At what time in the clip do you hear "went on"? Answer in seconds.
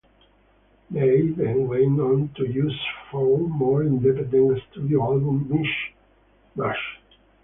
1.67-2.31